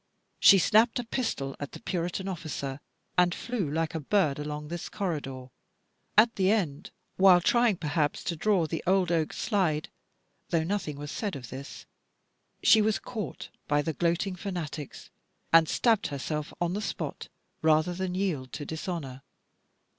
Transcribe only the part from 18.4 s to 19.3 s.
to dishonour.